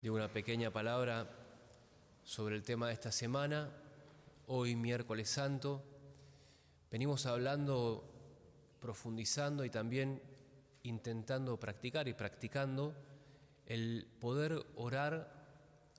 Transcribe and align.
de 0.00 0.10
una 0.10 0.32
pequeña 0.32 0.70
palabra 0.70 1.28
sobre 2.22 2.54
el 2.54 2.62
tema 2.62 2.86
de 2.86 2.92
esta 2.92 3.10
semana, 3.10 3.68
hoy 4.46 4.76
miércoles 4.76 5.28
santo. 5.28 5.82
Venimos 6.88 7.26
hablando, 7.26 8.04
profundizando 8.80 9.64
y 9.64 9.70
también 9.70 10.22
intentando 10.84 11.58
practicar 11.58 12.06
y 12.06 12.14
practicando 12.14 12.94
el 13.66 14.06
poder 14.20 14.64
orar 14.76 15.32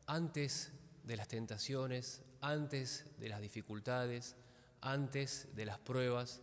antes 0.08 0.72
de 1.04 1.18
las 1.18 1.28
tentaciones, 1.28 2.22
antes 2.40 3.06
de 3.20 3.28
las 3.28 3.42
dificultades, 3.42 4.38
antes 4.80 5.54
de 5.58 5.66
las 5.66 5.78
pruebas, 5.78 6.42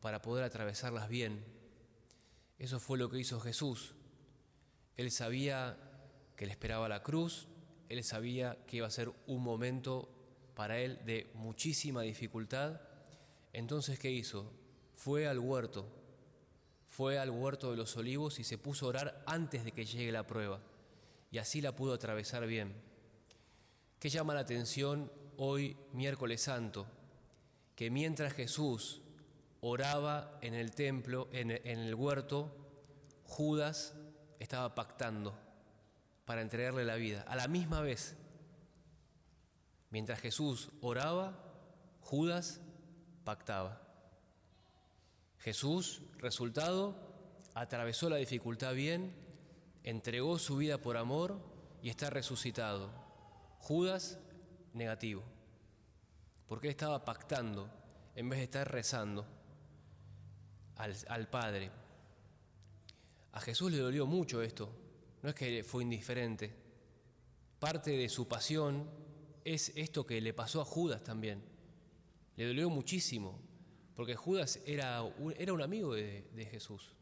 para 0.00 0.22
poder 0.22 0.42
atravesarlas 0.42 1.08
bien. 1.08 1.44
Eso 2.58 2.80
fue 2.80 2.98
lo 2.98 3.08
que 3.08 3.20
hizo 3.20 3.38
Jesús. 3.38 3.94
Él 4.96 5.12
sabía 5.12 5.89
que 6.40 6.46
le 6.46 6.52
esperaba 6.52 6.88
la 6.88 7.02
cruz, 7.02 7.48
él 7.90 8.02
sabía 8.02 8.56
que 8.66 8.78
iba 8.78 8.86
a 8.86 8.90
ser 8.90 9.12
un 9.26 9.42
momento 9.42 10.08
para 10.54 10.78
él 10.78 10.98
de 11.04 11.30
muchísima 11.34 12.00
dificultad. 12.00 12.80
Entonces, 13.52 13.98
¿qué 13.98 14.10
hizo? 14.10 14.50
Fue 14.94 15.26
al 15.26 15.38
huerto, 15.38 15.86
fue 16.88 17.18
al 17.18 17.28
huerto 17.28 17.70
de 17.70 17.76
los 17.76 17.94
olivos 17.98 18.38
y 18.38 18.44
se 18.44 18.56
puso 18.56 18.86
a 18.86 18.88
orar 18.88 19.22
antes 19.26 19.66
de 19.66 19.72
que 19.72 19.84
llegue 19.84 20.10
la 20.12 20.26
prueba. 20.26 20.62
Y 21.30 21.36
así 21.36 21.60
la 21.60 21.76
pudo 21.76 21.92
atravesar 21.92 22.46
bien. 22.46 22.72
¿Qué 23.98 24.08
llama 24.08 24.32
la 24.32 24.40
atención 24.40 25.12
hoy, 25.36 25.76
miércoles 25.92 26.40
santo? 26.40 26.86
Que 27.76 27.90
mientras 27.90 28.32
Jesús 28.32 29.02
oraba 29.60 30.38
en 30.40 30.54
el 30.54 30.70
templo, 30.70 31.28
en, 31.32 31.50
el 31.50 31.94
huerto, 31.94 32.50
Judas 33.24 33.94
estaba 34.38 34.74
pactando 34.74 35.49
para 36.30 36.42
entregarle 36.42 36.84
la 36.84 36.94
vida. 36.94 37.24
A 37.26 37.34
la 37.34 37.48
misma 37.48 37.80
vez, 37.80 38.16
mientras 39.90 40.20
Jesús 40.20 40.70
oraba, 40.80 41.36
Judas 42.02 42.60
pactaba. 43.24 43.82
Jesús, 45.38 46.02
resultado, 46.18 46.94
atravesó 47.54 48.08
la 48.08 48.14
dificultad 48.14 48.74
bien, 48.74 49.12
entregó 49.82 50.38
su 50.38 50.58
vida 50.58 50.78
por 50.78 50.98
amor 50.98 51.36
y 51.82 51.90
está 51.90 52.10
resucitado. 52.10 52.92
Judas, 53.58 54.20
negativo, 54.72 55.24
porque 56.46 56.68
estaba 56.68 57.04
pactando 57.04 57.68
en 58.14 58.28
vez 58.28 58.38
de 58.38 58.44
estar 58.44 58.70
rezando 58.70 59.26
al, 60.76 60.94
al 61.08 61.28
Padre. 61.28 61.72
A 63.32 63.40
Jesús 63.40 63.72
le 63.72 63.78
dolió 63.78 64.06
mucho 64.06 64.42
esto, 64.42 64.72
no 65.22 65.28
es 65.28 65.34
que 65.34 65.62
fue 65.64 65.82
indiferente. 65.82 66.54
Parte 67.58 67.90
de 67.90 68.08
su 68.08 68.26
pasión 68.26 68.88
es 69.44 69.72
esto 69.76 70.06
que 70.06 70.20
le 70.20 70.32
pasó 70.32 70.60
a 70.60 70.64
Judas 70.64 71.04
también. 71.04 71.42
Le 72.36 72.46
dolió 72.46 72.70
muchísimo, 72.70 73.38
porque 73.94 74.16
Judas 74.16 74.60
era 74.64 75.02
un, 75.02 75.34
era 75.36 75.52
un 75.52 75.60
amigo 75.60 75.94
de, 75.94 76.48
Jesús. 76.50 76.94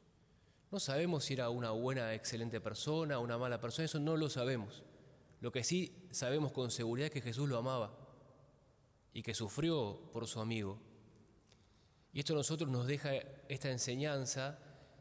No 0.70 0.80
sabemos 0.80 1.25
si 1.25 1.34
era 1.34 1.48
una 1.48 1.70
buena, 1.70 2.12
excelente 2.14 2.60
persona, 2.60 3.19
una 3.19 3.38
mala 3.38 3.60
persona, 3.60 3.86
eso 3.86 4.00
no 4.00 4.16
lo 4.16 4.28
sabemos. 4.28 4.82
Lo 5.41 5.53
que 5.53 5.62
sí 5.62 6.08
sabemos 6.10 6.53
con 6.53 6.70
seguridad 6.70 7.06
es 7.06 7.12
que 7.12 7.20
Jesús 7.20 7.48
lo 7.48 7.56
amaba 7.56 7.97
y 9.14 9.22
que 9.22 9.34
sufrió 9.34 10.10
por 10.12 10.27
su 10.27 10.41
amigo. 10.41 10.80
Y 12.12 12.19
esto 12.19 12.32
a 12.32 12.36
nosotros 12.36 12.69
nos 12.69 12.86
deja 12.86 13.12
esta 13.48 13.70
enseñanza 13.70 14.58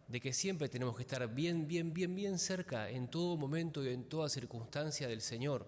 de 0.08 0.19
que 0.22 0.33
siempre 0.33 0.69
tenemos 0.69 0.95
que 0.95 1.02
estar 1.02 1.27
bien, 1.33 1.67
bien, 1.67 1.94
bien, 1.94 2.16
bien 2.16 2.39
cerca 2.39 2.89
en 2.89 3.09
todo 3.09 3.36
momento 3.36 3.83
y 3.83 3.89
en 3.89 4.05
toda 4.05 4.30
circunstancia 4.30 5.08
del 5.08 5.22
Señor, 5.22 5.67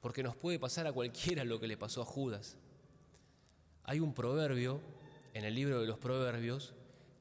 porque 0.00 0.22
nos 0.22 0.36
puede 0.36 0.58
pasar 0.58 0.86
a 0.86 0.92
cualquiera 0.92 1.44
lo 1.44 1.58
que 1.58 1.66
le 1.66 1.76
pasó 1.76 2.02
a 2.02 2.04
Judas. 2.04 2.56
Hay 3.84 4.00
un 4.00 4.14
proverbio 4.14 4.80
en 5.34 5.44
el 5.44 5.54
libro 5.54 5.80
de 5.80 5.86
los 5.86 5.98
proverbios 5.98 6.74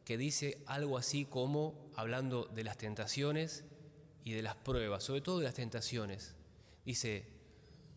que 0.05 0.17
dice 0.17 0.61
algo 0.65 0.97
así 0.97 1.25
como, 1.25 1.91
hablando 1.95 2.45
de 2.45 2.63
las 2.63 2.77
tentaciones 2.77 3.63
y 4.23 4.33
de 4.33 4.41
las 4.41 4.55
pruebas, 4.55 5.03
sobre 5.03 5.21
todo 5.21 5.39
de 5.39 5.45
las 5.45 5.55
tentaciones, 5.55 6.35
dice, 6.85 7.25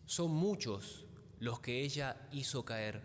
son 0.05 0.31
muchos 0.31 1.05
los 1.39 1.59
que 1.59 1.81
ella 1.81 2.27
hizo 2.31 2.65
caer 2.65 3.01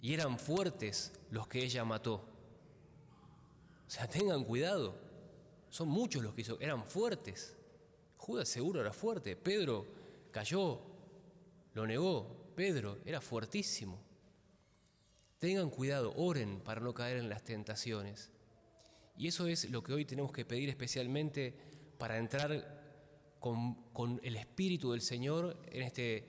y 0.00 0.12
eran 0.12 0.38
fuertes 0.38 1.12
los 1.30 1.48
que 1.48 1.64
ella 1.64 1.84
mató. 1.84 2.33
O 3.86 3.90
sea, 3.90 4.08
tengan 4.08 4.44
cuidado. 4.44 4.96
Son 5.70 5.88
muchos 5.88 6.22
los 6.22 6.34
que 6.34 6.42
hizo, 6.42 6.58
eran 6.60 6.84
fuertes. 6.84 7.56
Judas 8.16 8.48
seguro 8.48 8.80
era 8.80 8.92
fuerte. 8.92 9.36
Pedro 9.36 9.86
cayó, 10.30 10.80
lo 11.74 11.86
negó. 11.86 12.44
Pedro 12.54 12.98
era 13.04 13.20
fuertísimo. 13.20 13.98
Tengan 15.38 15.68
cuidado, 15.70 16.14
oren 16.16 16.60
para 16.60 16.80
no 16.80 16.94
caer 16.94 17.18
en 17.18 17.28
las 17.28 17.42
tentaciones. 17.42 18.30
Y 19.16 19.28
eso 19.28 19.46
es 19.46 19.70
lo 19.70 19.82
que 19.82 19.92
hoy 19.92 20.04
tenemos 20.04 20.32
que 20.32 20.44
pedir 20.44 20.68
especialmente 20.68 21.54
para 21.98 22.18
entrar 22.18 23.36
con, 23.40 23.74
con 23.92 24.20
el 24.22 24.36
Espíritu 24.36 24.92
del 24.92 25.02
Señor 25.02 25.56
en 25.66 25.82
este 25.82 26.24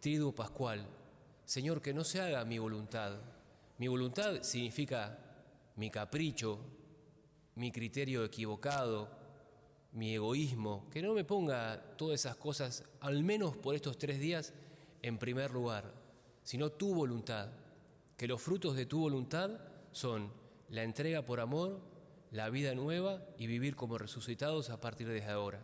triduo 0.00 0.34
pascual. 0.34 0.86
Señor, 1.44 1.82
que 1.82 1.92
no 1.92 2.04
se 2.04 2.20
haga 2.20 2.44
mi 2.44 2.58
voluntad. 2.58 3.18
Mi 3.78 3.88
voluntad 3.88 4.42
significa 4.42 5.18
mi 5.76 5.90
capricho, 5.90 6.60
mi 7.54 7.72
criterio 7.72 8.24
equivocado, 8.24 9.08
mi 9.92 10.14
egoísmo, 10.14 10.88
que 10.90 11.02
no 11.02 11.14
me 11.14 11.24
ponga 11.24 11.96
todas 11.96 12.20
esas 12.20 12.36
cosas, 12.36 12.84
al 13.00 13.22
menos 13.24 13.56
por 13.56 13.74
estos 13.74 13.98
tres 13.98 14.20
días, 14.20 14.52
en 15.02 15.18
primer 15.18 15.50
lugar, 15.50 15.92
sino 16.42 16.70
tu 16.70 16.94
voluntad, 16.94 17.50
que 18.16 18.28
los 18.28 18.40
frutos 18.40 18.76
de 18.76 18.86
tu 18.86 19.00
voluntad 19.00 19.50
son 19.92 20.32
la 20.68 20.82
entrega 20.84 21.22
por 21.22 21.40
amor, 21.40 21.80
la 22.30 22.48
vida 22.50 22.74
nueva 22.74 23.22
y 23.38 23.46
vivir 23.46 23.74
como 23.74 23.98
resucitados 23.98 24.70
a 24.70 24.80
partir 24.80 25.08
de 25.08 25.24
ahora. 25.24 25.60